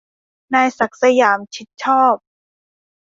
[0.53, 2.15] นายศักดิ์สยาม ชิดชอบ